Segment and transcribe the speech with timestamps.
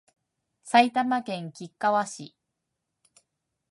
[0.63, 2.35] 埼玉県吉川市